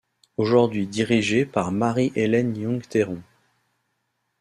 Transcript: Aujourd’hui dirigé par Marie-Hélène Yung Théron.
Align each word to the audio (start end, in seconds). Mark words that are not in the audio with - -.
Aujourd’hui 0.37 0.87
dirigé 0.87 1.45
par 1.45 1.71
Marie-Hélène 1.71 2.57
Yung 2.57 2.81
Théron. 2.89 3.21